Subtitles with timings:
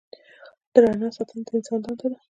[0.73, 2.17] د رڼا ساتنه د انسان دنده ده.